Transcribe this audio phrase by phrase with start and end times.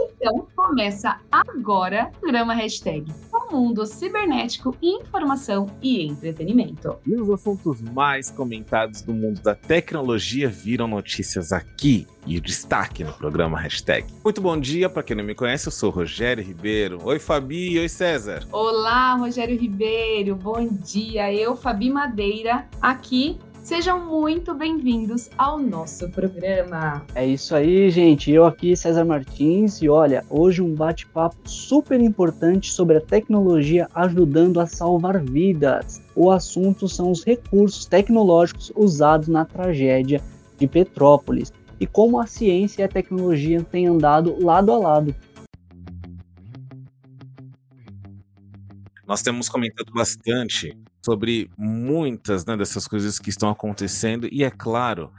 [0.00, 6.96] Então, começa agora o programa Hashtag O Mundo Cibernético, Informação e Entretenimento.
[7.06, 13.02] E os assuntos mais comentados do mundo da tecnologia viram notícias aqui e o destaque
[13.02, 14.06] no programa Hashtag.
[14.22, 16.98] Muito bom dia, para quem não me conhece, eu sou Rogério Ribeiro.
[17.02, 18.46] Oi, Fabi, oi, César.
[18.52, 21.32] Olá, Rogério Ribeiro, bom dia.
[21.32, 27.04] Eu, Fabi Madeira, aqui Sejam muito bem-vindos ao nosso programa.
[27.14, 28.30] É isso aí, gente.
[28.30, 34.60] Eu aqui, César Martins, e olha, hoje um bate-papo super importante sobre a tecnologia ajudando
[34.60, 36.02] a salvar vidas.
[36.16, 40.22] O assunto são os recursos tecnológicos usados na tragédia
[40.58, 45.14] de Petrópolis e como a ciência e a tecnologia têm andado lado a lado.
[49.06, 55.12] Nós temos comentado bastante sobre muitas né, dessas coisas que estão acontecendo, e é claro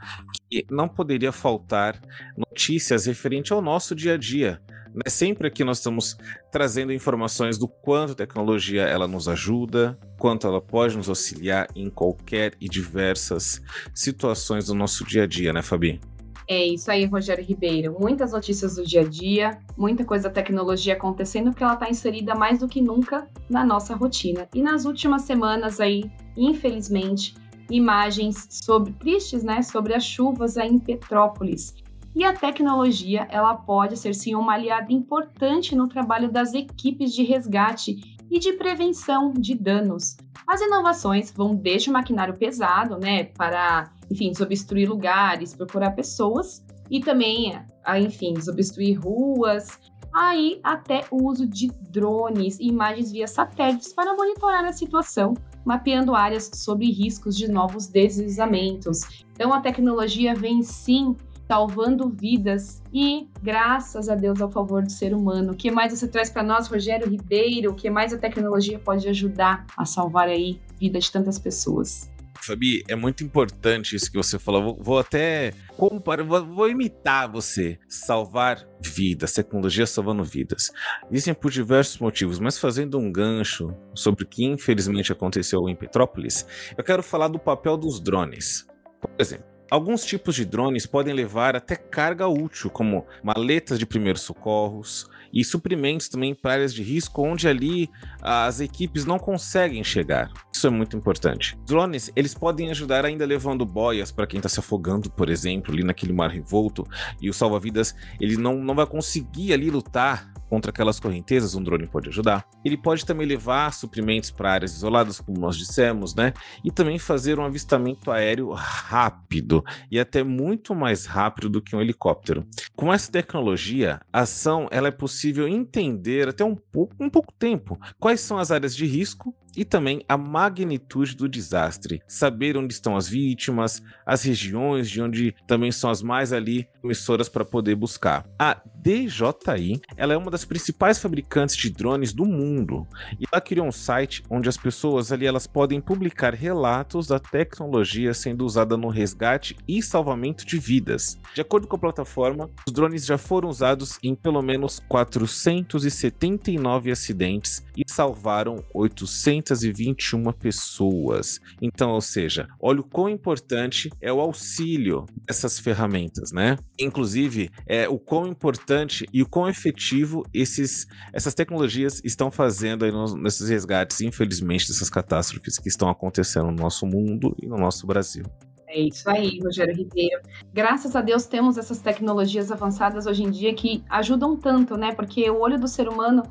[0.50, 2.00] que não poderia faltar
[2.36, 4.60] notícias referente ao nosso dia a dia.
[4.94, 5.08] Né?
[5.08, 6.16] Sempre aqui nós estamos
[6.50, 11.88] trazendo informações do quanto a tecnologia ela nos ajuda, quanto ela pode nos auxiliar em
[11.88, 13.62] qualquer e diversas
[13.94, 16.00] situações do nosso dia a dia, né, Fabi?
[16.48, 17.96] É isso aí, Rogério Ribeiro.
[17.98, 22.34] Muitas notícias do dia a dia, muita coisa da tecnologia acontecendo, porque ela está inserida
[22.34, 24.48] mais do que nunca na nossa rotina.
[24.54, 27.34] E nas últimas semanas aí, infelizmente,
[27.70, 31.74] imagens sobre tristes, né, sobre as chuvas aí em Petrópolis.
[32.14, 37.22] E a tecnologia, ela pode ser sim uma aliada importante no trabalho das equipes de
[37.22, 40.16] resgate e de prevenção de danos.
[40.46, 47.00] As inovações vão desde o maquinário pesado, né, para enfim, desobstruir lugares, procurar pessoas e
[47.00, 47.58] também,
[47.98, 49.78] enfim, desobstruir ruas,
[50.14, 56.14] aí até o uso de drones e imagens via satélites para monitorar a situação, mapeando
[56.14, 59.24] áreas sobre riscos de novos deslizamentos.
[59.32, 61.16] Então a tecnologia vem sim
[61.48, 65.52] salvando vidas e graças a Deus ao favor do ser humano.
[65.52, 67.72] O que mais você traz para nós, Rogério Ribeiro?
[67.72, 72.10] O que mais a tecnologia pode ajudar a salvar aí vida de tantas pessoas?
[72.40, 74.62] Fabi, é muito importante isso que você falou.
[74.62, 77.78] Vou, vou até comparar, vou, vou, imitar você.
[77.88, 80.70] Salvar vidas, tecnologia salvando vidas.
[81.10, 86.46] Dizem por diversos motivos, mas fazendo um gancho sobre o que infelizmente aconteceu em Petrópolis,
[86.76, 88.66] eu quero falar do papel dos drones.
[89.00, 94.20] Por exemplo, Alguns tipos de drones podem levar até carga útil, como maletas de primeiros
[94.20, 97.88] socorros e suprimentos também para áreas de risco onde ali
[98.20, 100.30] as equipes não conseguem chegar.
[100.52, 101.58] Isso é muito importante.
[101.66, 105.82] Drones, eles podem ajudar ainda levando boias para quem está se afogando, por exemplo, ali
[105.82, 106.86] naquele mar revolto,
[107.18, 111.86] e o salva-vidas, ele não, não vai conseguir ali lutar contra aquelas correntezas, um drone
[111.86, 112.46] pode ajudar.
[112.62, 116.34] Ele pode também levar suprimentos para áreas isoladas, como nós dissemos, né?
[116.62, 121.80] E também fazer um avistamento aéreo rápido e até muito mais rápido do que um
[121.80, 122.46] helicóptero.
[122.76, 127.80] Com essa tecnologia, a ação ela é possível entender até um pouco, um pouco tempo
[127.98, 132.96] quais são as áreas de risco e também a magnitude do desastre, saber onde estão
[132.96, 138.26] as vítimas, as regiões de onde também são as mais ali emissoras para poder buscar.
[138.38, 142.86] A DJI, ela é uma das principais fabricantes de drones do mundo
[143.18, 148.14] e ela criou um site onde as pessoas ali elas podem publicar relatos da tecnologia
[148.14, 151.18] sendo usada no resgate e salvamento de vidas.
[151.34, 157.64] De acordo com a plataforma, os drones já foram usados em pelo menos 479 acidentes
[157.76, 161.40] e salvaram 800 521 pessoas.
[161.60, 166.56] Então, ou seja, olha o quão importante é o auxílio dessas ferramentas, né?
[166.78, 172.92] Inclusive, é o quão importante e o quão efetivo esses, essas tecnologias estão fazendo aí
[172.92, 177.86] nos, nesses resgates, infelizmente, dessas catástrofes que estão acontecendo no nosso mundo e no nosso
[177.86, 178.24] Brasil.
[178.72, 180.22] É isso aí, Rogério Ribeiro.
[180.52, 184.92] Graças a Deus temos essas tecnologias avançadas hoje em dia que ajudam tanto, né?
[184.92, 186.22] Porque o olho do ser humano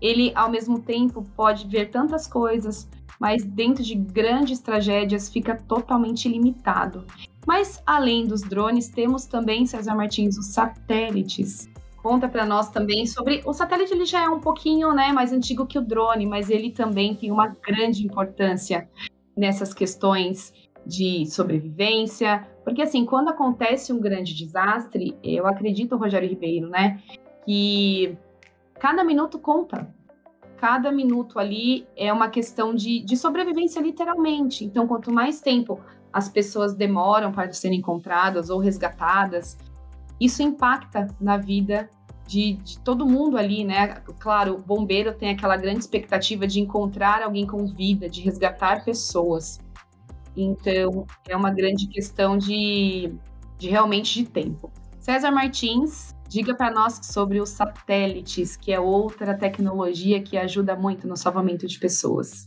[0.00, 2.88] ele ao mesmo tempo pode ver tantas coisas,
[3.18, 7.04] mas dentro de grandes tragédias fica totalmente limitado.
[7.46, 11.68] Mas além dos drones, temos também, César Martins, os satélites.
[12.02, 13.92] Conta para nós também sobre o satélite.
[13.92, 17.30] Ele já é um pouquinho, né, mais antigo que o drone, mas ele também tem
[17.30, 18.88] uma grande importância
[19.36, 20.52] nessas questões
[20.86, 27.00] de sobrevivência, porque assim, quando acontece um grande desastre, eu acredito, Rogério Ribeiro, né,
[27.44, 28.16] que
[28.80, 29.94] cada minuto conta.
[30.56, 34.64] Cada minuto ali é uma questão de, de sobrevivência, literalmente.
[34.64, 35.78] Então, quanto mais tempo
[36.12, 39.56] as pessoas demoram para serem encontradas ou resgatadas,
[40.18, 41.88] isso impacta na vida
[42.26, 44.02] de, de, todo mundo ali, né?
[44.18, 49.60] Claro, o bombeiro tem aquela grande expectativa de encontrar alguém com vida, de resgatar pessoas.
[50.36, 53.12] Então, é uma grande questão de,
[53.58, 54.70] de realmente de tempo.
[54.98, 61.08] César Martins, Diga para nós sobre os satélites, que é outra tecnologia que ajuda muito
[61.08, 62.46] no salvamento de pessoas.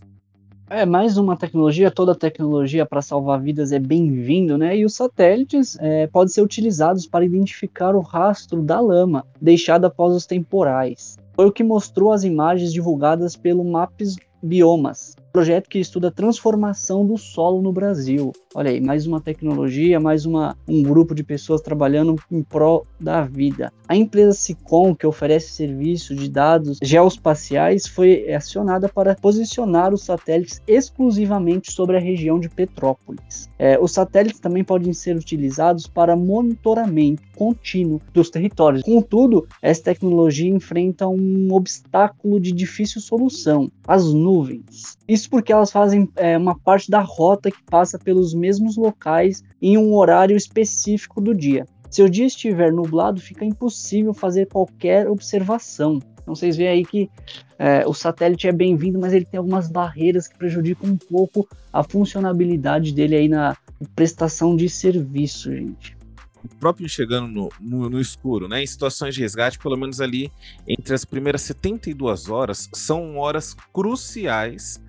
[0.69, 4.77] É mais uma tecnologia, toda tecnologia para salvar vidas é bem-vindo, né?
[4.77, 10.15] E os satélites é, podem ser utilizados para identificar o rastro da lama deixada após
[10.15, 11.17] os temporais.
[11.35, 17.05] Foi o que mostrou as imagens divulgadas pelo Maps Biomas, projeto que estuda a transformação
[17.05, 18.31] do solo no Brasil.
[18.55, 23.23] Olha aí, mais uma tecnologia, mais uma, um grupo de pessoas trabalhando em prol da
[23.23, 23.73] vida.
[23.87, 30.61] A empresa Sicom, que oferece serviço de dados geoespaciais, foi acionada para posicionar os satélites
[30.67, 33.49] exclusivamente sobre a região de Petrópolis.
[33.57, 38.83] É, os satélites também podem ser utilizados para monitoramento contínuo dos territórios.
[38.83, 44.97] Contudo, essa tecnologia enfrenta um obstáculo de difícil solução: as nuvens.
[45.07, 49.77] Isso porque elas fazem é, uma parte da rota que passa pelos mesmos locais em
[49.77, 51.65] um horário específico do dia.
[51.89, 55.99] Se o dia estiver nublado, fica impossível fazer qualquer observação.
[56.21, 57.09] Então vocês veem aí que
[57.57, 61.83] é, o satélite é bem-vindo, mas ele tem algumas barreiras que prejudicam um pouco a
[61.83, 63.55] funcionabilidade dele aí na
[63.95, 65.95] prestação de serviço, gente
[66.43, 68.61] o próprio chegando no, no, no, escuro, né?
[68.61, 70.29] Em situações de resgate, pelo menos ali
[70.67, 74.81] entre as primeiras 72 horas, são horas cruciais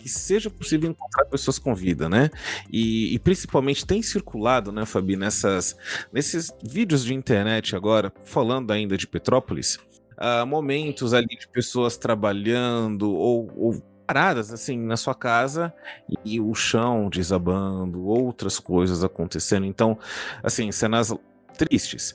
[0.00, 2.30] que seja possível encontrar pessoas com vida, né?
[2.72, 5.76] E, e, principalmente tem circulado, né, Fabi, nessas,
[6.12, 9.78] nesses vídeos de internet agora, falando ainda de Petrópolis,
[10.16, 15.72] uh, momentos ali de pessoas trabalhando ou, ou paradas assim na sua casa
[16.24, 19.66] e o chão desabando, outras coisas acontecendo.
[19.66, 19.98] Então,
[20.42, 21.14] assim, cenas
[21.56, 22.14] tristes.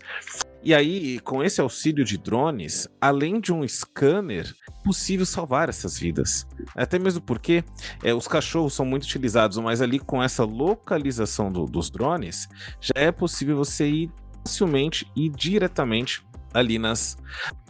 [0.66, 6.00] E aí, com esse auxílio de drones, além de um scanner, é possível salvar essas
[6.00, 6.48] vidas.
[6.76, 7.64] Até mesmo porque
[8.04, 12.48] é, os cachorros são muito utilizados, mas ali com essa localização do, dos drones,
[12.82, 14.12] já é possível você ir
[14.44, 17.16] facilmente e diretamente ali nas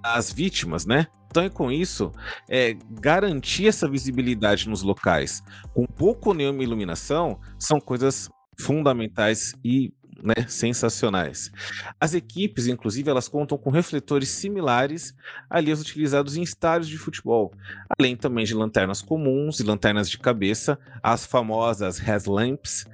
[0.01, 1.07] as vítimas, né?
[1.27, 2.13] Então, com isso,
[2.47, 5.43] é, garantir essa visibilidade nos locais
[5.73, 9.91] com pouco ou nenhuma iluminação são coisas fundamentais e
[10.23, 11.51] né, sensacionais.
[11.99, 15.15] As equipes, inclusive, elas contam com refletores similares
[15.49, 17.53] ali aos utilizados em estádios de futebol,
[17.97, 22.85] além também de lanternas comuns e lanternas de cabeça, as famosas headlamps,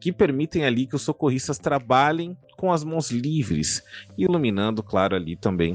[0.00, 3.82] que permitem ali que os socorristas trabalhem com as mãos livres,
[4.16, 5.74] iluminando, claro, ali também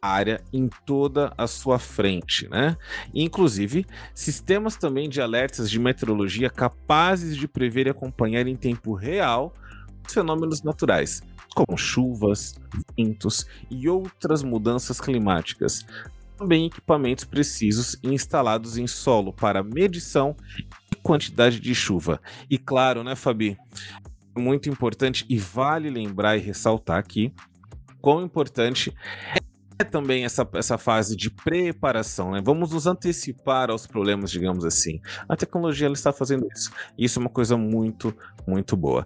[0.00, 2.76] a área em toda a sua frente, né?
[3.14, 3.84] inclusive,
[4.14, 9.54] sistemas também de alertas de meteorologia capazes de prever e acompanhar em tempo real
[10.08, 11.22] fenômenos naturais,
[11.54, 12.54] como chuvas,
[12.96, 15.84] ventos e outras mudanças climáticas.
[16.36, 20.36] Também equipamentos precisos instalados em solo para medição
[20.92, 22.20] e quantidade de chuva.
[22.50, 23.56] E claro, né, Fabi?
[24.36, 27.32] Muito importante e vale lembrar e ressaltar aqui
[28.00, 28.92] quão importante
[29.34, 29.53] é
[29.84, 32.42] também essa, essa fase de preparação, né?
[32.42, 35.00] Vamos nos antecipar aos problemas, digamos assim.
[35.28, 36.72] A tecnologia ela está fazendo isso.
[36.98, 38.14] E isso é uma coisa muito,
[38.46, 39.04] muito boa.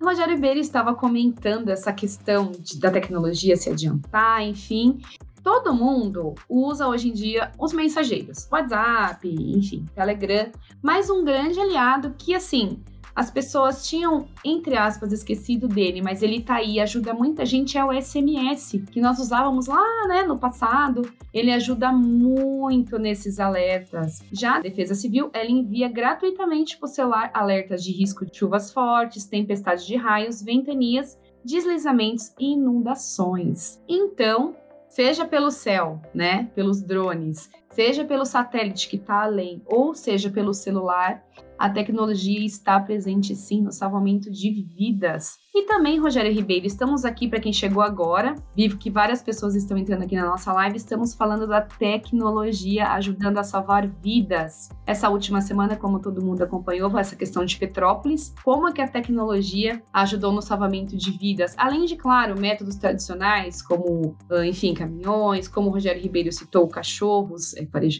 [0.00, 4.98] O Rogério Ribeiro estava comentando essa questão de, da tecnologia se adiantar, enfim.
[5.42, 10.50] Todo mundo usa hoje em dia os mensageiros, WhatsApp, enfim, Telegram,
[10.82, 12.82] mas um grande aliado que, assim,
[13.16, 17.84] as pessoas tinham, entre aspas, esquecido dele, mas ele tá aí, ajuda muita gente, é
[17.84, 21.10] o SMS, que nós usávamos lá, né, no passado.
[21.32, 24.22] Ele ajuda muito nesses alertas.
[24.30, 28.70] Já a Defesa Civil, ela envia gratuitamente para o celular alertas de risco de chuvas
[28.70, 33.80] fortes, tempestades de raios, ventanias, deslizamentos e inundações.
[33.88, 34.54] Então,
[34.90, 40.54] seja pelo céu, né, pelos drones, seja pelo satélite que está além, ou seja pelo
[40.54, 41.22] celular,
[41.58, 45.38] a tecnologia está presente sim no salvamento de vidas.
[45.54, 48.34] E também, Rogério Ribeiro, estamos aqui para quem chegou agora.
[48.54, 50.76] Vivo que várias pessoas estão entrando aqui na nossa live.
[50.76, 54.68] Estamos falando da tecnologia ajudando a salvar vidas.
[54.86, 58.88] Essa última semana, como todo mundo acompanhou, essa questão de Petrópolis, como é que a
[58.88, 65.48] tecnologia ajudou no salvamento de vidas, além de, claro, métodos tradicionais, como, ah, enfim, caminhões,
[65.48, 67.54] como o Rogério Ribeiro citou, cachorros,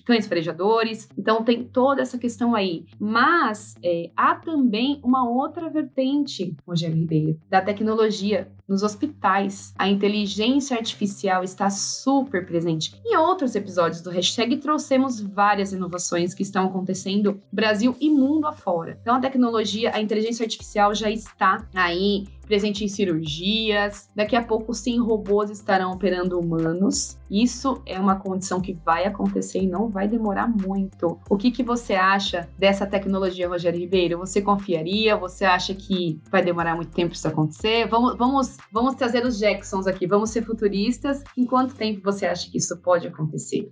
[0.05, 1.09] cães farejadores.
[1.17, 2.85] Então, tem toda essa questão aí.
[2.99, 9.73] Mas é, há também uma outra vertente, Rogério Ribeiro, da tecnologia nos hospitais.
[9.79, 13.01] A inteligência artificial está super presente.
[13.05, 18.99] Em outros episódios do hashtag trouxemos várias inovações que estão acontecendo Brasil e mundo afora.
[19.01, 24.09] Então a tecnologia, a inteligência artificial já está aí presente em cirurgias.
[24.15, 27.19] Daqui a pouco, sim, robôs estarão operando humanos.
[27.31, 31.19] Isso é uma condição que vai acontecer e não vai demorar muito.
[31.29, 34.19] O que, que você acha dessa tecnologia, Rogério Ribeiro?
[34.19, 35.17] Você confiaria?
[35.17, 37.89] Você acha que vai demorar muito tempo isso acontecer?
[37.89, 41.23] Vamos, vamos, vamos trazer os Jacksons aqui, vamos ser futuristas.
[41.37, 43.71] Em quanto tempo você acha que isso pode acontecer?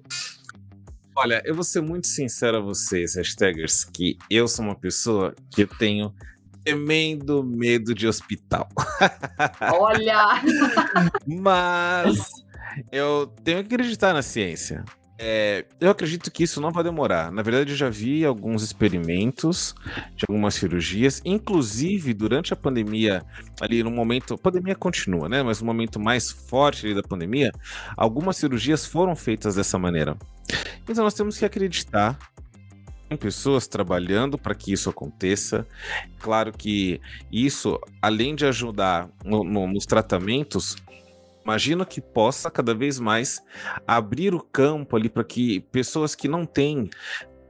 [1.17, 5.62] Olha, eu vou ser muito sincero a vocês, hashtagers, que eu sou uma pessoa que
[5.62, 6.12] eu tenho
[6.64, 8.69] tremendo medo de hospital.
[9.79, 10.43] Olha!
[11.26, 12.19] Mas
[12.91, 14.85] eu tenho que acreditar na ciência.
[15.26, 17.33] É, eu acredito que isso não vai demorar.
[17.33, 19.75] Na verdade, eu já vi alguns experimentos
[20.14, 23.25] de algumas cirurgias, inclusive durante a pandemia,
[23.59, 24.35] ali no momento.
[24.35, 25.43] A pandemia continua, né?
[25.43, 27.50] Mas no momento mais forte da pandemia,
[27.97, 30.14] algumas cirurgias foram feitas dessa maneira.
[30.87, 32.19] Então nós temos que acreditar
[33.11, 35.66] em pessoas trabalhando para que isso aconteça.
[36.19, 37.00] Claro que
[37.33, 40.76] isso, além de ajudar no, no, nos tratamentos,
[41.45, 43.43] imagino que possa cada vez mais
[43.87, 46.89] abrir o campo ali para que pessoas que não têm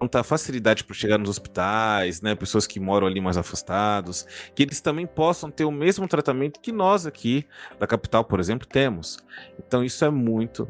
[0.00, 4.80] tanta facilidade para chegar nos hospitais, né, pessoas que moram ali mais afastados, que eles
[4.80, 7.46] também possam ter o mesmo tratamento que nós aqui
[7.78, 9.18] da capital, por exemplo, temos.
[9.58, 10.68] Então isso é muito,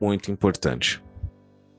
[0.00, 1.02] muito importante.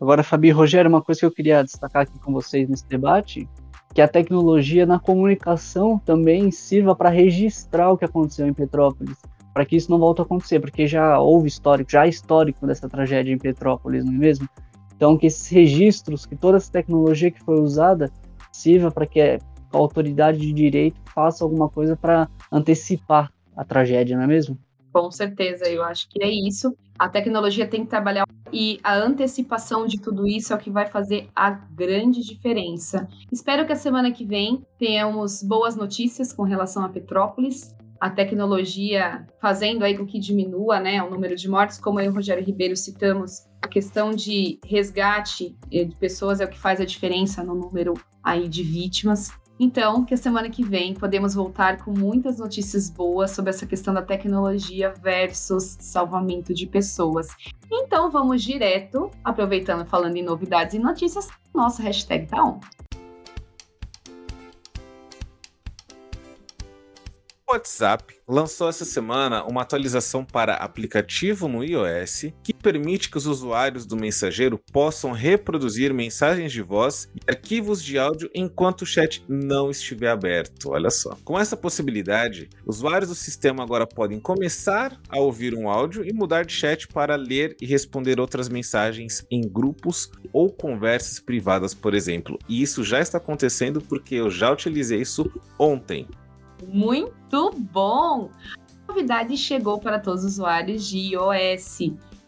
[0.01, 3.47] Agora, Fabi e Rogério, uma coisa que eu queria destacar aqui com vocês nesse debate,
[3.93, 9.17] que a tecnologia na comunicação também sirva para registrar o que aconteceu em Petrópolis
[9.57, 13.33] para que isso não volte a acontecer, porque já houve histórico, já histórico dessa tragédia
[13.33, 14.47] em Petrópolis, não é mesmo?
[14.95, 18.11] Então, que esses registros, que toda essa tecnologia que foi usada
[18.51, 19.39] sirva para que a
[19.71, 24.59] autoridade de direito faça alguma coisa para antecipar a tragédia, não é mesmo?
[24.93, 26.71] Com certeza, eu acho que é isso.
[26.99, 30.85] A tecnologia tem que trabalhar e a antecipação de tudo isso é o que vai
[30.85, 33.07] fazer a grande diferença.
[33.31, 39.25] Espero que a semana que vem tenhamos boas notícias com relação a Petrópolis a tecnologia
[39.41, 42.43] fazendo aí com que diminua né, o número de mortes, como eu e o Rogério
[42.43, 47.43] Ribeiro citamos, a questão de resgate eh, de pessoas é o que faz a diferença
[47.43, 49.31] no número aí de vítimas.
[49.59, 53.91] Então, que a semana que vem podemos voltar com muitas notícias boas sobre essa questão
[53.91, 57.27] da tecnologia versus salvamento de pessoas.
[57.71, 62.59] Então, vamos direto, aproveitando falando em novidades e notícias, nosso hashtag tá on.
[67.49, 73.25] O WhatsApp lançou essa semana uma atualização para aplicativo no iOS que permite que os
[73.25, 79.23] usuários do mensageiro possam reproduzir mensagens de voz e arquivos de áudio enquanto o chat
[79.29, 80.71] não estiver aberto.
[80.71, 81.17] Olha só.
[81.23, 86.43] Com essa possibilidade, usuários do sistema agora podem começar a ouvir um áudio e mudar
[86.43, 92.37] de chat para ler e responder outras mensagens em grupos ou conversas privadas, por exemplo.
[92.49, 96.05] E isso já está acontecendo porque eu já utilizei isso ontem.
[96.65, 98.29] Muito bom!
[98.87, 101.79] A novidade chegou para todos os usuários de iOS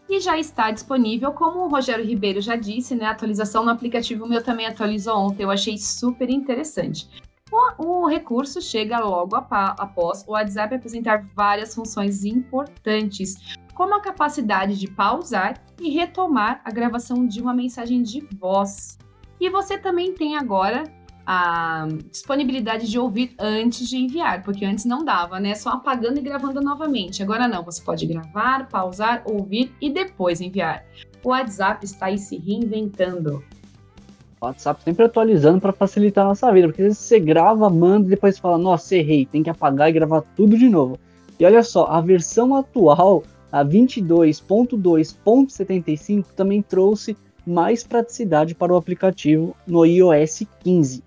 [0.10, 3.06] e já está disponível, como o Rogério Ribeiro já disse, né?
[3.06, 7.08] A atualização no aplicativo meu também atualizou ontem, eu achei super interessante.
[7.52, 13.36] O, o recurso chega logo após o WhatsApp apresentar várias funções importantes,
[13.74, 18.98] como a capacidade de pausar e retomar a gravação de uma mensagem de voz.
[19.40, 20.84] E você também tem agora
[21.32, 25.54] a disponibilidade de ouvir antes de enviar, porque antes não dava, né?
[25.54, 27.22] Só apagando e gravando novamente.
[27.22, 30.84] Agora não, você pode gravar, pausar, ouvir e depois enviar.
[31.24, 33.44] O WhatsApp está aí se reinventando.
[34.42, 38.40] O WhatsApp sempre atualizando para facilitar a nossa vida, porque você grava, manda e depois
[38.40, 40.98] fala, nossa, errei, tem que apagar e gravar tudo de novo.
[41.40, 43.22] E olha só, a versão atual,
[43.52, 51.04] a 22.2.75, também trouxe mais praticidade para o aplicativo no iOS 15.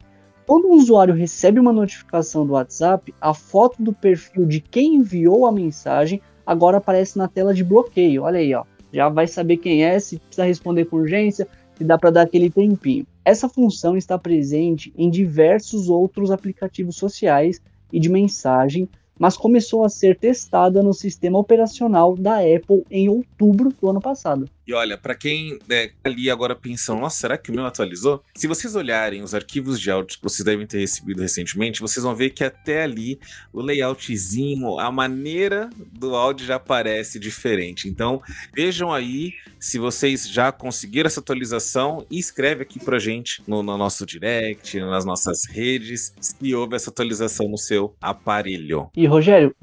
[0.53, 5.47] Quando um usuário recebe uma notificação do WhatsApp, a foto do perfil de quem enviou
[5.47, 8.25] a mensagem agora aparece na tela de bloqueio.
[8.25, 8.63] Olha aí, ó.
[8.93, 12.51] Já vai saber quem é, se precisa responder com urgência, se dá para dar aquele
[12.51, 13.07] tempinho.
[13.25, 17.59] Essa função está presente em diversos outros aplicativos sociais
[17.91, 18.87] e de mensagem
[19.19, 24.49] mas começou a ser testada no sistema operacional da Apple em outubro do ano passado.
[24.67, 28.23] E olha, para quem tá ali agora pensando, nossa, será que o meu atualizou?
[28.35, 32.15] Se vocês olharem os arquivos de áudio que vocês devem ter recebido recentemente, vocês vão
[32.15, 33.19] ver que até ali
[33.53, 37.89] o layoutzinho, a maneira do áudio já aparece diferente.
[37.89, 38.23] Então,
[38.55, 43.77] vejam aí se vocês já conseguiram essa atualização e escreve aqui pra gente no, no
[43.77, 48.91] nosso direct, nas nossas redes, se houve essa atualização no seu aparelho.
[48.97, 49.55] E Rogério,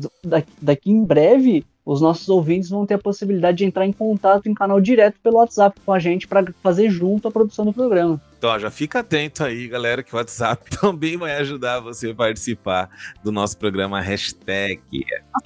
[0.61, 4.53] daqui em breve os nossos ouvintes vão ter a possibilidade de entrar em contato em
[4.53, 8.21] canal direto pelo WhatsApp com a gente para fazer junto a produção do programa.
[8.37, 12.91] Então, já fica atento aí, galera, que o WhatsApp também vai ajudar você a participar
[13.23, 14.79] do nosso programa hashtag.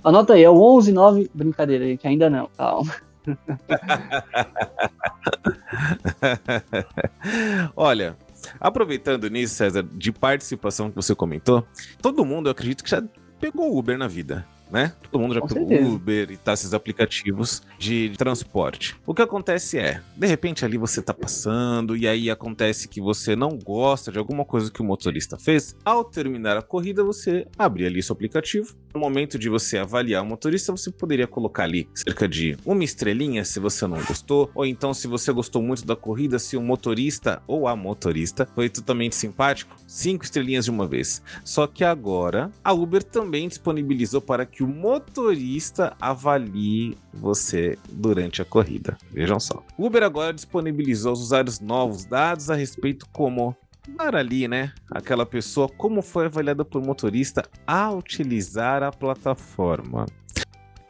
[0.04, 1.32] Anota aí, é o 119.
[1.34, 2.94] Brincadeira, gente, ainda não, calma.
[7.74, 8.18] Olha,
[8.60, 11.66] aproveitando nisso, César, de participação que você comentou,
[12.02, 13.02] todo mundo, eu acredito que já
[13.40, 14.92] pegou Uber na vida né?
[15.12, 15.90] Todo mundo já Com pegou certeza.
[15.92, 18.96] Uber e tá esses aplicativos de transporte.
[19.06, 23.36] O que acontece é, de repente ali você tá passando e aí acontece que você
[23.36, 25.76] não gosta de alguma coisa que o motorista fez.
[25.86, 28.76] Ao terminar a corrida, você abre ali seu aplicativo.
[28.94, 33.44] No momento de você avaliar o motorista, você poderia colocar ali cerca de uma estrelinha
[33.44, 37.42] se você não gostou, ou então se você gostou muito da corrida, se o motorista
[37.48, 41.24] ou a motorista foi totalmente simpático, cinco estrelinhas de uma vez.
[41.44, 48.46] Só que agora a Uber também disponibilizou para que o motorista avalie você durante a
[48.46, 48.96] corrida.
[49.12, 49.64] Vejam só.
[49.76, 53.58] Uber agora disponibilizou aos usuários novos dados a respeito como
[53.96, 54.74] dar ali, né?
[54.92, 60.06] Aquela pessoa como foi avaliada por motorista a utilizar a plataforma.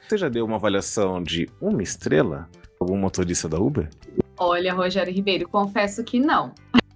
[0.07, 2.49] Você já deu uma avaliação de uma estrela?
[2.79, 3.89] Algum motorista da Uber?
[4.37, 6.53] Olha, Rogério Ribeiro, confesso que não.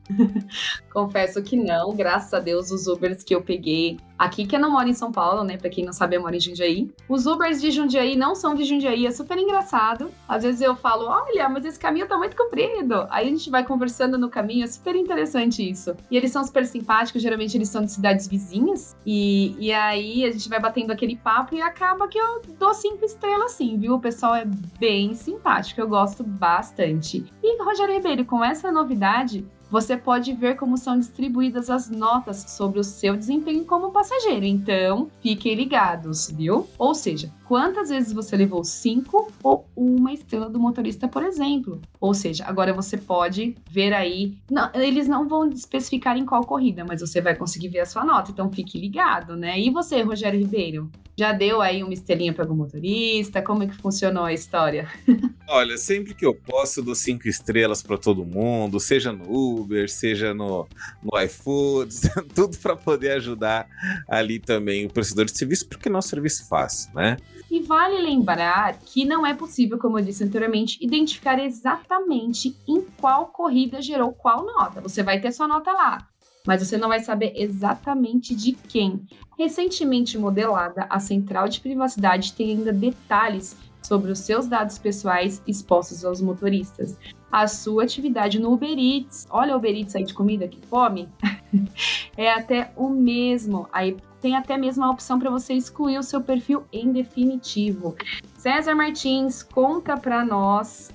[0.91, 4.71] confesso que não, graças a Deus, os Ubers que eu peguei Aqui que eu não
[4.71, 5.57] moro em São Paulo, né?
[5.57, 6.89] Pra quem não sabe, eu moro em Jundiaí.
[7.07, 10.09] Os Ubers de Jundiaí não são de Jundiaí, é super engraçado.
[10.27, 13.05] Às vezes eu falo, olha, mas esse caminho tá muito comprido.
[13.11, 15.95] Aí a gente vai conversando no caminho, é super interessante isso.
[16.09, 18.95] E eles são super simpáticos, geralmente eles são de cidades vizinhas.
[19.05, 23.05] E, e aí a gente vai batendo aquele papo e acaba que eu dou cinco
[23.05, 23.95] estrelas sim, viu?
[23.95, 24.45] O pessoal é
[24.79, 27.23] bem simpático, eu gosto bastante.
[27.43, 32.79] E Rogério Ribeiro, com essa novidade, você pode ver como são distribuídas as notas sobre
[32.79, 34.45] o seu desempenho como passageiro.
[34.45, 36.67] Então, fiquem ligados, viu?
[36.77, 41.81] Ou seja, quantas vezes você levou cinco ou uma estrela do motorista, por exemplo.
[41.99, 44.37] Ou seja, agora você pode ver aí.
[44.51, 48.03] Não, eles não vão especificar em qual corrida, mas você vai conseguir ver a sua
[48.03, 48.31] nota.
[48.31, 49.59] Então fique ligado, né?
[49.59, 50.91] E você, Rogério Ribeiro?
[51.19, 53.41] Já deu aí uma estrelinha para algum motorista?
[53.41, 54.87] Como é que funcionou a história?
[55.49, 59.89] Olha, sempre que eu posso, eu dou cinco estrelas para todo mundo, seja no Uber,
[59.89, 60.67] seja no,
[61.01, 61.91] no iFood,
[62.35, 63.67] tudo para poder ajudar
[64.07, 67.17] ali também o prestador de serviço, porque um serviço fácil, né?
[67.49, 73.27] E vale lembrar que não é possível, como eu disse anteriormente, identificar exatamente em qual
[73.27, 74.81] corrida gerou qual nota.
[74.81, 76.07] Você vai ter sua nota lá,
[76.45, 79.05] mas você não vai saber exatamente de quem.
[79.37, 86.03] Recentemente modelada, a central de privacidade tem ainda detalhes sobre os seus dados pessoais expostos
[86.03, 86.97] aos motoristas.
[87.31, 91.09] A sua atividade no Uber Eats, olha o Uber Eats aí de comida, que fome,
[92.17, 93.67] é até o mesmo.
[93.71, 97.95] Aí tem até mesmo a opção para você excluir o seu perfil em definitivo.
[98.37, 100.89] César Martins, conta para nós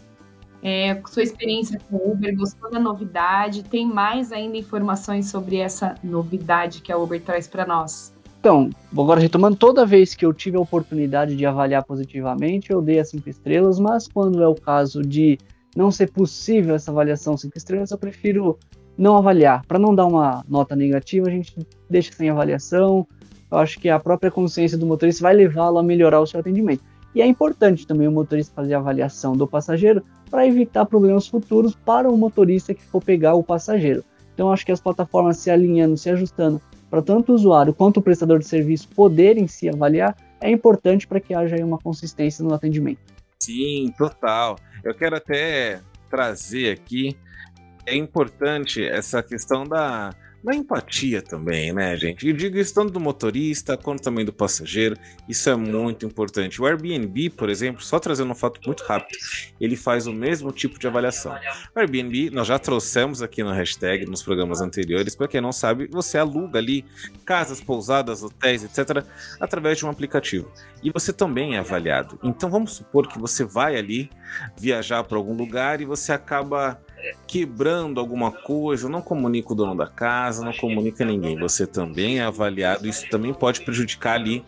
[0.62, 3.64] é, sua experiência com o Uber, gostou da novidade?
[3.64, 8.14] Tem mais ainda informações sobre essa novidade que a Uber traz para nós?
[8.38, 12.98] Então, agora retomando, toda vez que eu tive a oportunidade de avaliar positivamente, eu dei
[12.98, 15.38] as cinco estrelas, mas quando é o caso de
[15.76, 18.58] não ser possível essa avaliação cinco estrelas, eu prefiro
[18.96, 19.64] não avaliar.
[19.66, 21.54] Para não dar uma nota negativa, a gente
[21.88, 23.06] deixa sem avaliação,
[23.50, 26.82] eu acho que a própria consciência do motorista vai levá-lo a melhorar o seu atendimento.
[27.14, 31.74] E é importante também o motorista fazer a avaliação do passageiro para evitar problemas futuros
[31.74, 34.02] para o motorista que for pegar o passageiro.
[34.32, 38.02] Então acho que as plataformas se alinhando, se ajustando para tanto o usuário quanto o
[38.02, 43.00] prestador de serviço poderem se avaliar é importante para que haja uma consistência no atendimento.
[43.38, 44.56] Sim, total.
[44.82, 47.16] Eu quero até trazer aqui
[47.86, 50.10] é importante essa questão da
[50.42, 52.28] da empatia também, né, gente?
[52.28, 54.96] E digo isso tanto do motorista quanto também do passageiro.
[55.28, 56.60] Isso é muito importante.
[56.60, 59.16] O Airbnb, por exemplo, só trazendo um fato muito rápido,
[59.60, 61.32] ele faz o mesmo tipo de avaliação.
[61.74, 65.14] O Airbnb, nós já trouxemos aqui no hashtag, nos programas anteriores.
[65.14, 66.84] Para quem não sabe, você aluga ali
[67.24, 69.06] casas, pousadas, hotéis, etc.,
[69.40, 70.50] através de um aplicativo.
[70.82, 72.18] E você também é avaliado.
[72.22, 74.10] Então vamos supor que você vai ali
[74.58, 76.80] viajar para algum lugar e você acaba
[77.26, 81.38] quebrando alguma coisa, não comunica o dono da casa, não comunica ninguém.
[81.38, 84.44] Você também é avaliado, isso também pode prejudicar ali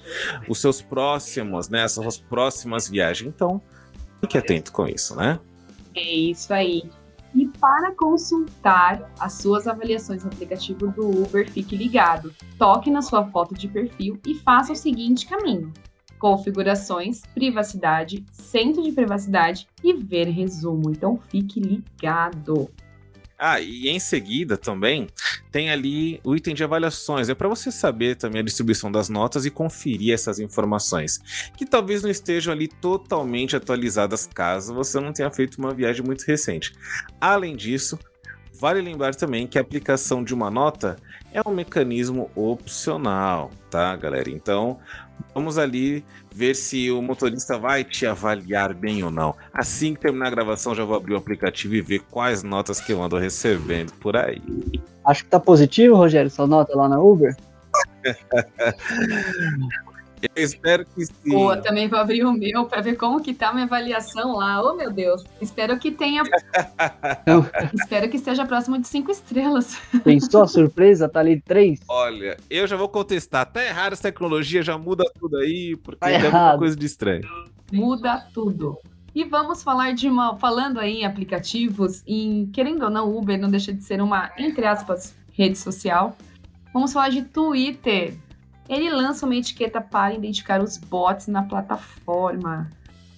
[0.49, 3.33] os seus próximos, né, as suas próximas viagens.
[3.35, 3.61] Então,
[4.21, 5.38] fique atento com isso, né?
[5.95, 6.83] É isso aí.
[7.35, 12.33] E para consultar as suas avaliações no aplicativo do Uber, fique ligado.
[12.57, 15.73] Toque na sua foto de perfil e faça o seguinte caminho:
[16.24, 20.90] configurações, privacidade, centro de privacidade e ver resumo.
[20.90, 22.70] Então fique ligado.
[23.38, 25.06] Ah, e em seguida também
[25.52, 27.28] tem ali o item de avaliações.
[27.28, 31.18] É para você saber também a distribuição das notas e conferir essas informações,
[31.58, 36.22] que talvez não estejam ali totalmente atualizadas caso você não tenha feito uma viagem muito
[36.22, 36.72] recente.
[37.20, 37.98] Além disso,
[38.61, 40.97] vale lembrar também que a aplicação de uma nota
[41.33, 44.31] é um mecanismo opcional, tá, galera?
[44.31, 44.79] Então,
[45.35, 49.35] vamos ali ver se o motorista vai te avaliar bem ou não.
[49.53, 52.93] Assim que terminar a gravação, já vou abrir o aplicativo e ver quais notas que
[52.93, 54.43] eu ando recebendo por aí.
[55.05, 57.37] Acho que tá positivo, Rogério, sua nota lá na Uber.
[60.34, 61.30] Eu espero que sim.
[61.30, 64.62] Boa, também vou abrir o meu para ver como que tá a minha avaliação lá.
[64.62, 65.24] Oh, meu Deus.
[65.40, 66.22] Espero que tenha.
[67.74, 69.78] espero que esteja próximo de cinco estrelas.
[70.02, 71.08] Pensou a surpresa?
[71.08, 71.80] Tá ali três.
[71.88, 73.46] Olha, eu já vou contestar.
[73.46, 77.28] Tá errado essa tecnologia, já muda tudo aí, porque tá tem alguma coisa de estranho.
[77.72, 78.78] Muda tudo.
[79.14, 80.37] E vamos falar de uma.
[80.37, 84.66] Falando aí em aplicativos, em querendo ou não, Uber não deixa de ser uma, entre
[84.66, 86.16] aspas, rede social.
[86.72, 88.14] Vamos falar de Twitter.
[88.68, 92.70] Ele lança uma etiqueta para identificar os bots na plataforma.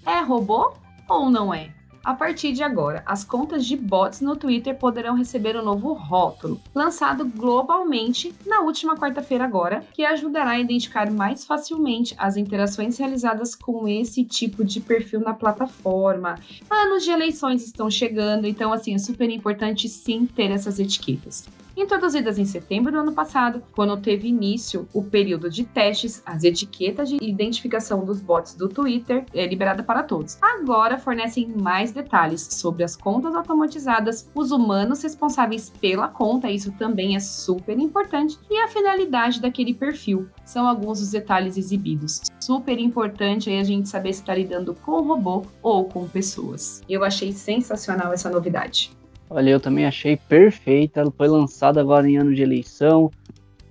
[0.05, 0.75] É robô
[1.09, 1.71] ou não é?
[2.07, 6.61] A partir de agora, as contas de bots no Twitter poderão receber um novo rótulo,
[6.73, 13.57] lançado globalmente na última quarta-feira agora, que ajudará a identificar mais facilmente as interações realizadas
[13.57, 16.37] com esse tipo de perfil na plataforma.
[16.71, 21.45] Anos de eleições estão chegando, então assim, é super importante sim ter essas etiquetas.
[21.77, 27.11] Introduzidas em setembro do ano passado, quando teve início o período de testes, as etiquetas
[27.11, 30.39] de identificação dos bots do Twitter é liberada para todos.
[30.41, 37.15] Agora fornecem mais detalhes sobre as contas automatizadas, os humanos responsáveis pela conta, isso também
[37.15, 40.31] é super importante, e a finalidade daquele perfil.
[40.47, 42.23] São alguns dos detalhes exibidos.
[42.41, 46.81] Super importante aí a gente saber se está lidando com robô ou com pessoas.
[46.89, 48.97] Eu achei sensacional essa novidade.
[49.29, 51.01] Olha, eu também achei perfeita.
[51.01, 53.11] Ela foi lançada agora em ano de eleição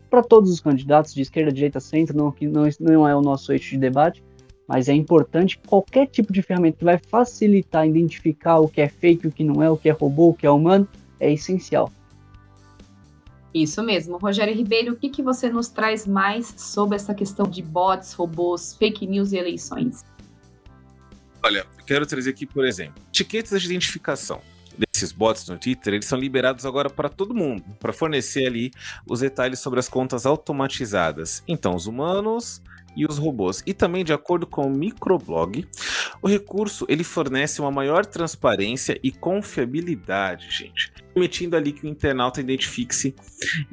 [0.10, 2.16] para todos os candidatos de esquerda, direita, centro.
[2.16, 4.24] Não, que não, não é o nosso eixo de debate,
[4.68, 9.28] mas é importante qualquer tipo de ferramenta que vai facilitar identificar o que é fake,
[9.28, 10.88] o que não é, o que é robô, o que é humano,
[11.20, 11.92] é essencial.
[13.54, 14.18] Isso mesmo.
[14.18, 18.76] Rogério Ribeiro, o que, que você nos traz mais sobre essa questão de bots, robôs,
[18.76, 20.04] fake news e eleições?
[21.42, 24.42] Olha, eu quero trazer aqui, por exemplo, etiquetas de identificação
[24.78, 28.72] desses bots no Twitter, eles são liberados agora para todo mundo, para fornecer ali
[29.08, 31.44] os detalhes sobre as contas automatizadas.
[31.48, 32.62] Então, os humanos
[32.96, 33.62] e os robôs.
[33.66, 35.68] E também, de acordo com o Microblog,
[36.22, 42.40] o recurso ele fornece uma maior transparência e confiabilidade, gente, permitindo ali que o internauta
[42.40, 43.14] identifique-se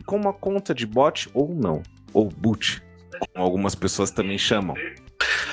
[0.05, 2.83] com uma conta de bot ou não, ou boot,
[3.33, 4.75] como algumas pessoas também chamam.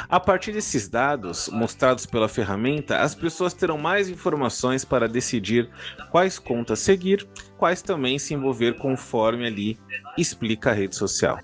[0.09, 5.69] A partir desses dados mostrados pela ferramenta, as pessoas terão mais informações para decidir
[6.09, 7.27] quais contas seguir,
[7.59, 9.79] quais também se envolver conforme ali
[10.17, 11.37] explica a rede social.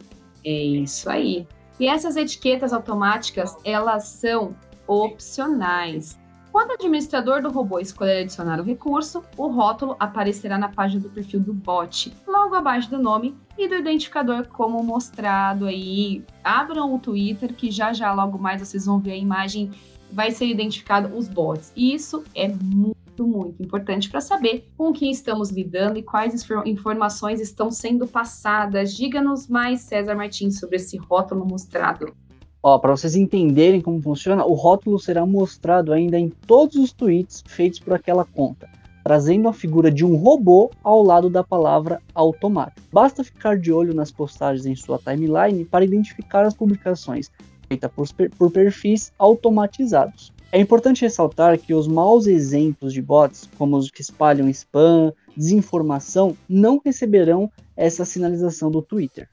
[0.43, 1.47] É isso aí.
[1.79, 4.55] E essas etiquetas automáticas, elas são
[4.87, 6.17] opcionais.
[6.51, 11.09] Quando o administrador do robô escolher adicionar o recurso, o rótulo aparecerá na página do
[11.09, 12.11] perfil do bot,
[12.45, 16.23] logo abaixo do nome e do identificador como mostrado aí.
[16.43, 19.71] Abram o Twitter que já já logo mais vocês vão ver a imagem,
[20.11, 21.73] vai ser identificado os bots.
[21.75, 27.41] E isso é muito, muito importante para saber com quem estamos lidando e quais informações
[27.41, 28.95] estão sendo passadas.
[28.95, 32.13] Diga-nos mais, César Martins, sobre esse rótulo mostrado.
[32.61, 37.43] Ó, para vocês entenderem como funciona, o rótulo será mostrado ainda em todos os tweets
[37.47, 38.69] feitos por aquela conta,
[39.05, 42.81] trazendo a figura de um robô ao lado da palavra automático.
[42.91, 47.29] Basta ficar de olho nas postagens em sua timeline para identificar as publicações
[47.67, 50.33] feitas por, por perfis automatizados.
[50.51, 56.35] É importante ressaltar que os maus exemplos de bots, como os que espalham spam, desinformação,
[56.49, 59.29] não receberão essa sinalização do Twitter.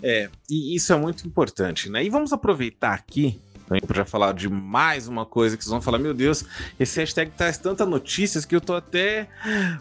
[0.00, 2.04] É, e isso é muito importante, né?
[2.04, 5.98] E vamos aproveitar aqui também para falar de mais uma coisa que vocês vão falar,
[5.98, 6.44] meu Deus,
[6.78, 9.28] esse hashtag traz tantas notícias que eu tô até,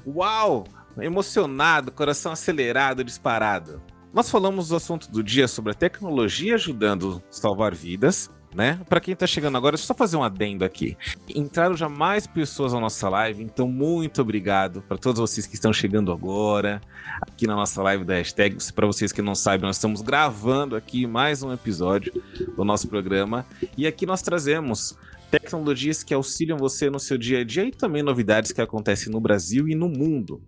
[0.06, 0.65] uau,
[1.00, 3.82] emocionado, coração acelerado, disparado.
[4.13, 8.79] Nós falamos do assunto do dia sobre a tecnologia ajudando a salvar vidas, né?
[8.87, 10.97] Para quem tá chegando agora, deixa eu só fazer um adendo aqui.
[11.35, 15.73] Entraram já mais pessoas na nossa live, então muito obrigado para todos vocês que estão
[15.73, 16.81] chegando agora
[17.21, 18.57] aqui na nossa live da hashtag.
[18.73, 22.13] Para vocês que não sabem, nós estamos gravando aqui mais um episódio
[22.55, 23.45] do nosso programa
[23.77, 24.97] e aqui nós trazemos
[25.29, 29.19] tecnologias que auxiliam você no seu dia a dia e também novidades que acontecem no
[29.19, 30.41] Brasil e no mundo.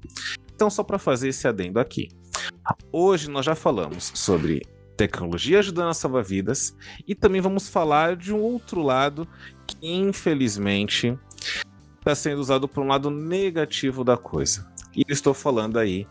[0.55, 2.07] Então, só para fazer esse adendo aqui.
[2.91, 4.65] Hoje nós já falamos sobre
[4.97, 6.75] tecnologia ajudando a salvar vidas
[7.07, 9.27] e também vamos falar de um outro lado
[9.67, 11.17] que infelizmente
[11.99, 14.67] está sendo usado por um lado negativo da coisa.
[14.95, 16.07] E estou falando aí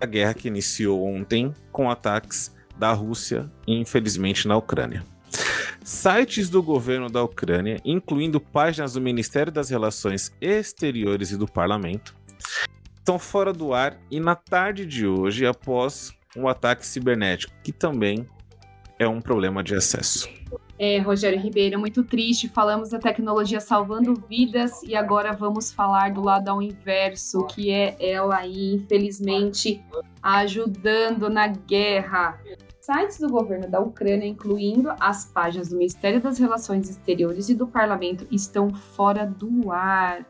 [0.00, 5.04] a guerra que iniciou ontem com ataques da Rússia infelizmente, na Ucrânia.
[5.84, 12.14] Sites do governo da Ucrânia, incluindo páginas do Ministério das Relações Exteriores e do Parlamento,
[12.98, 18.26] estão fora do ar e na tarde de hoje, após um ataque cibernético, que também
[18.98, 20.28] é um problema de acesso.
[20.78, 22.48] É, Rogério Ribeiro, muito triste.
[22.48, 27.96] Falamos da tecnologia salvando vidas e agora vamos falar do lado ao inverso, que é
[27.98, 29.82] ela aí, infelizmente,
[30.22, 32.38] ajudando na guerra.
[32.80, 37.66] Sites do governo da Ucrânia, incluindo as páginas do Ministério das Relações Exteriores e do
[37.66, 40.24] Parlamento, estão fora do ar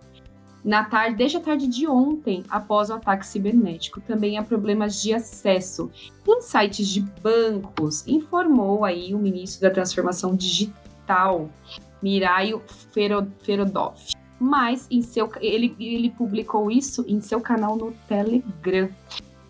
[0.66, 4.00] na tarde, desde a tarde de ontem, após o ataque cibernético.
[4.00, 5.88] Também há problemas de acesso.
[6.26, 11.48] Em sites de bancos, informou aí o ministro da Transformação Digital,
[12.02, 12.60] Miraio
[13.42, 13.96] Ferodov.
[14.40, 18.90] Mas em seu, ele, ele publicou isso em seu canal no Telegram.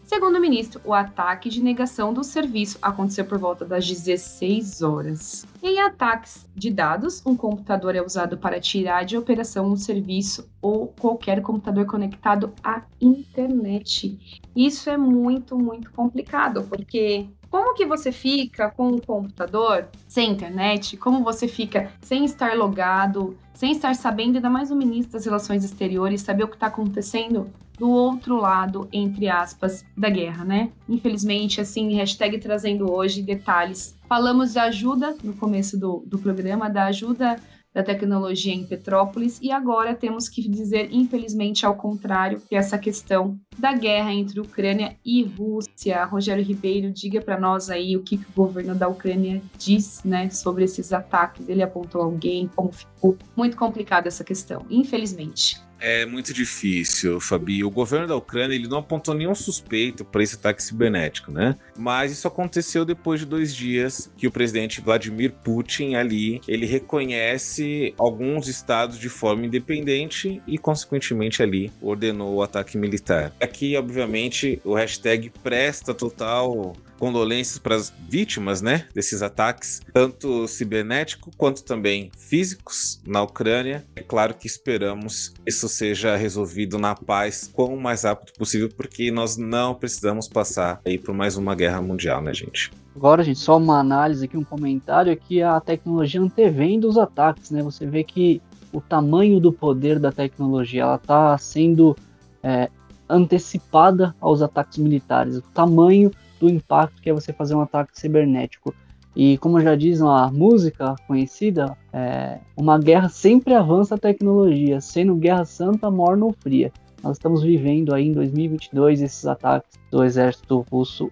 [0.06, 5.44] Segundo o ministro, o ataque de negação do serviço aconteceu por volta das 16 horas.
[5.60, 10.86] Em ataques de dados, um computador é usado para tirar de operação um serviço ou
[10.86, 14.44] qualquer computador conectado à internet.
[14.54, 20.96] Isso é muito, muito complicado, porque como que você fica com um computador sem internet?
[20.96, 25.64] Como você fica sem estar logado, sem estar sabendo, ainda mais o ministro das Relações
[25.64, 30.70] Exteriores, saber o que está acontecendo do outro lado, entre aspas, da guerra, né?
[30.88, 33.96] Infelizmente, assim, hashtag trazendo hoje detalhes.
[34.08, 37.36] Falamos de ajuda no começo do, do programa, da ajuda
[37.76, 43.38] da tecnologia em Petrópolis e agora temos que dizer, infelizmente, ao contrário, que essa questão
[43.58, 46.02] da guerra entre Ucrânia e Rússia.
[46.06, 50.30] Rogério Ribeiro, diga para nós aí o que, que, o governo da Ucrânia diz, né,
[50.30, 51.46] sobre esses ataques.
[51.50, 55.65] Ele apontou alguém, como ficou muito complicada essa questão, infelizmente.
[55.78, 57.62] É muito difícil, Fabi.
[57.62, 61.56] O governo da Ucrânia ele não apontou nenhum suspeito para esse ataque cibernético, né?
[61.76, 67.94] Mas isso aconteceu depois de dois dias que o presidente Vladimir Putin ali ele reconhece
[67.98, 73.32] alguns estados de forma independente e, consequentemente, ali ordenou o ataque militar.
[73.40, 81.30] Aqui, obviamente, o hashtag presta total condolências para as vítimas, né, desses ataques, tanto cibernético
[81.36, 83.84] quanto também físicos na Ucrânia.
[83.94, 89.10] É claro que esperamos que isso seja resolvido na paz quão mais rápido possível, porque
[89.10, 92.70] nós não precisamos passar aí por mais uma guerra mundial, né, gente?
[92.94, 97.62] Agora, gente, só uma análise aqui, um comentário aqui, a tecnologia antevendo os ataques, né?
[97.62, 98.40] Você vê que
[98.72, 101.94] o tamanho do poder da tecnologia, ela está sendo
[102.42, 102.70] é,
[103.08, 105.36] antecipada aos ataques militares.
[105.36, 108.74] O tamanho do impacto que é você fazer um ataque cibernético.
[109.14, 115.14] E como já diz a música conhecida, é, uma guerra sempre avança a tecnologia, sendo
[115.14, 116.70] guerra santa, morna ou fria.
[117.02, 121.10] Nós estamos vivendo aí em 2022 esses ataques do exército russo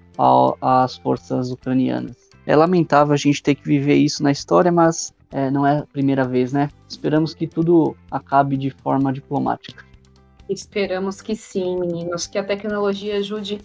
[0.61, 2.17] às forças ucranianas.
[2.47, 5.87] É lamentável a gente ter que viver isso na história, mas é, não é a
[5.87, 6.69] primeira vez, né?
[6.89, 9.85] Esperamos que tudo acabe de forma diplomática.
[10.49, 13.59] Esperamos que sim, meninos, que a tecnologia ajude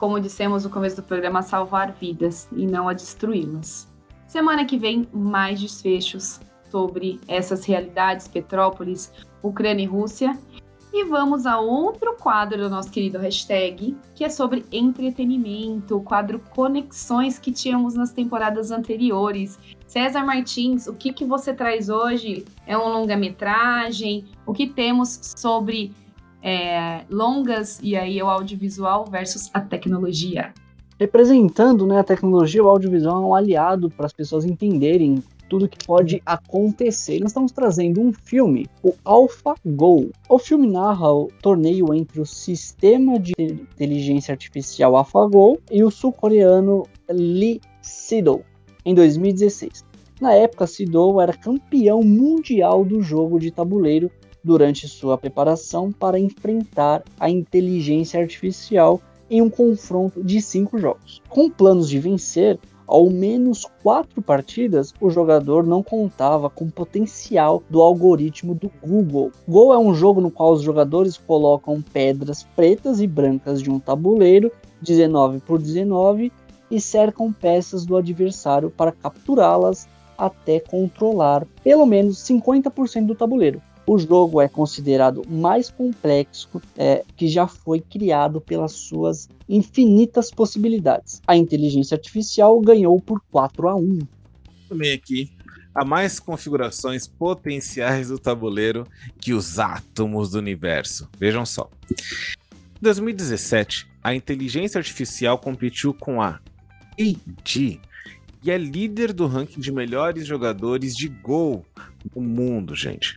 [0.00, 3.86] como dissemos no começo do programa, salvar vidas e não a destruí-las.
[4.26, 10.38] Semana que vem, mais desfechos sobre essas realidades, Petrópolis, Ucrânia e Rússia.
[10.90, 16.40] E vamos a outro quadro do nosso querido hashtag, que é sobre entretenimento, o quadro
[16.50, 19.58] Conexões que tínhamos nas temporadas anteriores.
[19.86, 22.46] César Martins, o que, que você traz hoje?
[22.66, 24.24] É um longa-metragem?
[24.46, 25.92] O que temos sobre
[26.42, 30.52] é, longas e aí o audiovisual versus a tecnologia.
[30.98, 35.84] Representando né, a tecnologia, o audiovisual é um aliado para as pessoas entenderem tudo que
[35.84, 37.18] pode acontecer.
[37.18, 40.10] Nós estamos trazendo um filme, o AlphaGo.
[40.28, 46.86] O filme narra o torneio entre o sistema de inteligência artificial AlphaGo e o sul-coreano
[47.10, 48.44] Lee Sedol,
[48.84, 49.84] em 2016.
[50.20, 54.10] Na época, Sedol era campeão mundial do jogo de tabuleiro
[54.42, 59.00] durante sua preparação para enfrentar a inteligência artificial
[59.30, 61.22] em um confronto de cinco jogos.
[61.28, 62.58] Com planos de vencer
[62.90, 69.30] ao menos quatro partidas, o jogador não contava com o potencial do algoritmo do Google.
[69.48, 73.78] Go é um jogo no qual os jogadores colocam pedras pretas e brancas de um
[73.78, 74.50] tabuleiro
[74.82, 76.32] 19 por 19
[76.68, 83.98] e cercam peças do adversário para capturá-las até controlar pelo menos 50% do tabuleiro o
[83.98, 91.20] jogo é considerado mais complexo é, que já foi criado pelas suas infinitas possibilidades.
[91.26, 93.98] A inteligência artificial ganhou por 4 a 1.
[94.68, 95.30] Também aqui
[95.74, 98.86] há mais configurações potenciais do tabuleiro
[99.20, 101.08] que os átomos do universo.
[101.18, 101.70] Vejam só.
[101.90, 106.40] Em 2017, a inteligência artificial competiu com a
[106.98, 107.80] AD
[108.42, 111.64] e é líder do ranking de melhores jogadores de Go
[112.14, 113.16] no mundo, gente.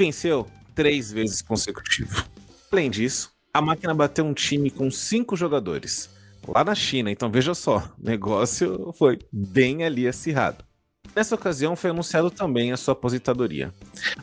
[0.00, 2.24] Venceu três vezes consecutivo.
[2.72, 6.08] Além disso, a máquina bateu um time com cinco jogadores
[6.48, 7.10] lá na China.
[7.10, 10.64] Então veja só, o negócio foi bem ali acirrado.
[11.14, 13.74] Nessa ocasião foi anunciado também a sua aposentadoria.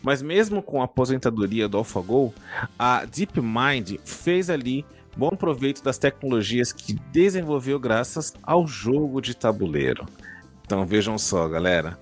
[0.02, 2.34] Mas mesmo com a aposentadoria do AlphaGo,
[2.80, 4.84] a DeepMind fez ali
[5.16, 10.08] bom proveito das tecnologias que desenvolveu graças ao jogo de tabuleiro.
[10.66, 12.00] Então vejam só, galera.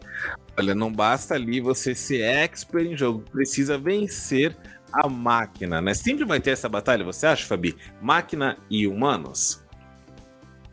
[0.57, 4.55] Olha, não basta ali você ser expert em jogo, precisa vencer
[4.91, 5.93] a máquina, né?
[5.93, 7.75] Sempre vai ter essa batalha, você acha, Fabi?
[8.01, 9.65] Máquina e humanos?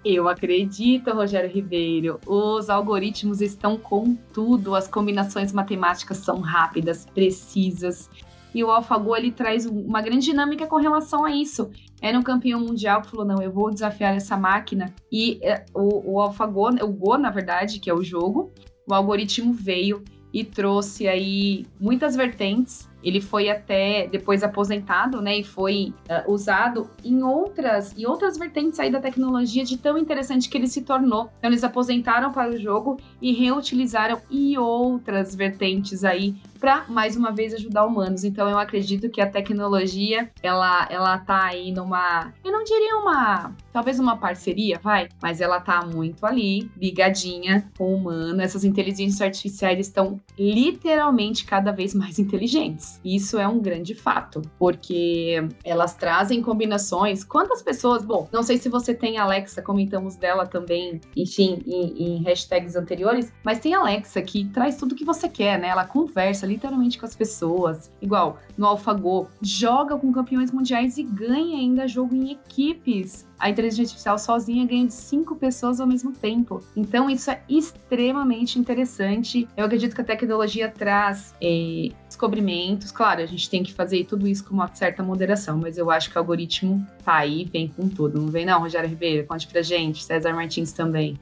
[0.05, 2.21] Eu acredito, Rogério Ribeiro.
[2.27, 8.11] Os algoritmos estão com tudo, as combinações matemáticas são rápidas, precisas.
[8.55, 11.71] E o AlphaGo ele traz uma grande dinâmica com relação a isso.
[12.01, 14.93] Era um campeão mundial que falou: não, eu vou desafiar essa máquina.
[15.11, 18.53] E é, o, o AlphaGo, o Go, na verdade, que é o jogo,
[18.87, 25.45] o algoritmo veio e trouxe aí muitas vertentes ele foi até depois aposentado, né, e
[25.45, 30.57] foi uh, usado em outras e outras vertentes aí da tecnologia de tão interessante que
[30.57, 31.31] ele se tornou.
[31.39, 37.33] Então eles aposentaram para o jogo e reutilizaram em outras vertentes aí para mais uma
[37.33, 38.23] vez ajudar humanos.
[38.23, 43.53] Então eu acredito que a tecnologia ela ela tá aí numa, eu não diria uma,
[43.73, 48.41] talvez uma parceria, vai, mas ela tá muito ali ligadinha com o humano.
[48.41, 52.92] Essas inteligências artificiais estão literalmente cada vez mais inteligentes.
[53.05, 57.25] Isso é um grande fato, porque elas trazem combinações.
[57.25, 62.23] Quantas pessoas, bom, não sei se você tem Alexa, comentamos dela também, enfim, em, em
[62.23, 65.69] hashtags anteriores, mas tem Alexa que traz tudo que você quer, né?
[65.69, 67.93] Ela conversa literalmente com as pessoas.
[68.01, 73.83] Igual no AlphaGo, joga com campeões mundiais e ganha ainda jogo em equipes a inteligência
[73.83, 76.63] artificial sozinha ganha de cinco pessoas ao mesmo tempo.
[76.77, 79.49] Então, isso é extremamente interessante.
[79.57, 82.93] Eu acredito que a tecnologia traz eh, descobrimentos.
[82.93, 86.09] Claro, a gente tem que fazer tudo isso com uma certa moderação, mas eu acho
[86.09, 88.21] que o algoritmo tá aí, vem com tudo.
[88.21, 89.27] Não vem, não, Rogério Ribeiro?
[89.27, 91.19] Conte pra gente, César Martins também.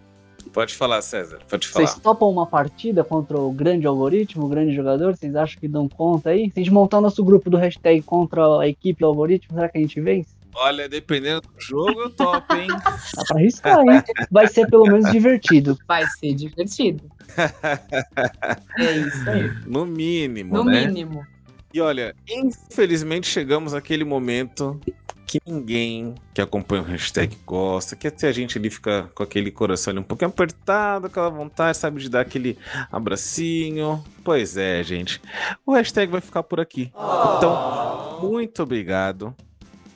[0.53, 1.39] Pode falar, César.
[1.49, 1.87] Pode falar.
[1.87, 5.17] Vocês topam uma partida contra o grande algoritmo, o grande jogador?
[5.17, 6.51] Vocês acham que dão conta aí?
[6.51, 9.71] Se a gente montar o nosso grupo do hashtag contra a equipe do algoritmo, será
[9.71, 10.40] que a gente vence?
[10.55, 12.69] Olha, dependendo do jogo, eu topo, hein?
[13.15, 14.03] Dá pra arriscar, hein?
[14.31, 15.79] Vai ser pelo menos divertido.
[15.87, 17.11] Vai ser divertido.
[18.79, 19.51] é isso aí.
[19.67, 20.83] No mínimo, no né?
[20.83, 21.27] No mínimo.
[21.73, 24.81] E olha, infelizmente chegamos àquele momento
[25.25, 29.53] que ninguém que acompanha o hashtag gosta, que até a gente ali fica com aquele
[29.53, 32.59] coração ali um pouquinho apertado, aquela vontade, sabe, de dar aquele
[32.91, 34.03] abracinho.
[34.25, 35.23] Pois é, gente.
[35.65, 36.93] O hashtag vai ficar por aqui.
[37.37, 39.33] Então, muito obrigado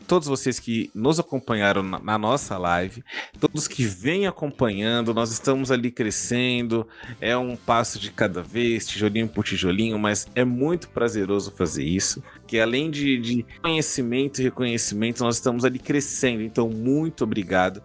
[0.06, 3.04] todos vocês que nos acompanharam na, na, nossa live,
[3.40, 6.86] todos que vêm acompanhando, nós estamos ali crescendo,
[7.20, 12.22] é um passo de cada vez, tijolinho por tijolinho, mas é muito prazeroso fazer isso,
[12.46, 17.82] que além de, de conhecimento e reconhecimento, nós estamos ali crescendo, então muito obrigado.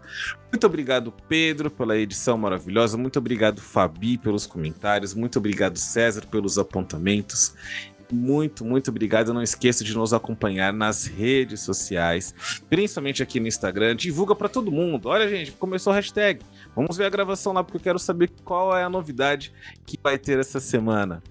[0.52, 2.98] Muito obrigado, Pedro, pela edição maravilhosa.
[2.98, 5.14] Muito obrigado, Fabi, pelos comentários.
[5.14, 7.54] Muito obrigado, César, pelos apontamentos
[8.12, 9.34] muito, muito obrigado.
[9.34, 12.34] Não esqueça de nos acompanhar nas redes sociais,
[12.70, 13.96] principalmente aqui no Instagram.
[13.96, 15.08] Divulga para todo mundo.
[15.10, 16.42] Olha, gente, começou a hashtag.
[16.76, 19.54] Vamos ver a gravação lá, porque eu quero saber qual é a novidade
[19.86, 21.22] que vai ter essa semana.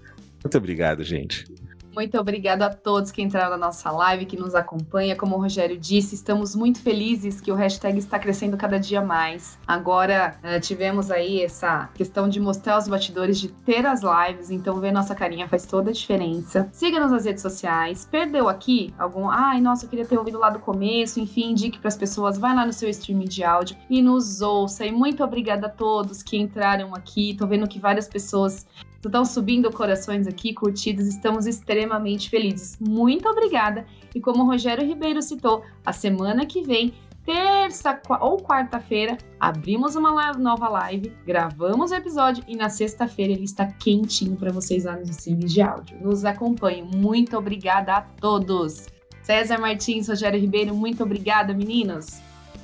[0.43, 1.45] Muito obrigado, gente.
[1.93, 5.15] Muito obrigado a todos que entraram na nossa live, que nos acompanha.
[5.15, 9.57] Como o Rogério disse, estamos muito felizes que o hashtag está crescendo cada dia mais.
[9.67, 14.79] Agora uh, tivemos aí essa questão de mostrar os batidores, de ter as lives, então
[14.79, 16.69] ver nossa carinha faz toda a diferença.
[16.71, 18.07] Siga-nos nas redes sociais.
[18.09, 19.29] Perdeu aqui algum.
[19.29, 21.19] Ai, nossa, eu queria ter ouvido lá do começo.
[21.19, 22.37] Enfim, indique para as pessoas.
[22.37, 24.85] Vai lá no seu streaming de áudio e nos ouça.
[24.85, 27.35] E muito obrigada a todos que entraram aqui.
[27.37, 28.67] Tô vendo que várias pessoas
[29.03, 32.77] Estão subindo corações aqui, curtidas, estamos extremamente felizes.
[32.79, 33.85] Muito obrigada.
[34.13, 36.93] E como o Rogério Ribeiro citou, a semana que vem,
[37.25, 43.67] terça ou quarta-feira, abrimos uma nova live, gravamos o episódio e na sexta-feira ele está
[43.67, 45.97] quentinho para vocês lá nos streams de áudio.
[46.01, 46.83] Nos acompanhem.
[46.83, 48.87] Muito obrigada a todos.
[49.21, 52.19] César Martins, Rogério Ribeiro, muito obrigada, meninos.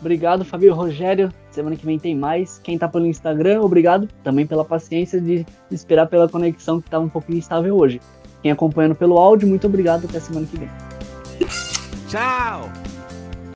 [0.06, 1.34] Obrigado, Fabio Rogério.
[1.50, 2.60] Semana que vem tem mais.
[2.63, 7.10] Quem tá pelo Instagram, obrigado também pela paciência de esperar pela conexão que estava um
[7.10, 8.00] pouquinho instável hoje.
[8.44, 10.06] Quem acompanhando pelo áudio, muito obrigado.
[10.06, 10.70] Até semana que vem.
[12.08, 12.70] Tchau!